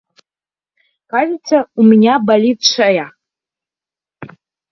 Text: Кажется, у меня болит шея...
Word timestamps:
Кажется, 1.05 1.67
у 1.75 1.83
меня 1.83 2.17
болит 2.19 2.63
шея... 2.63 3.11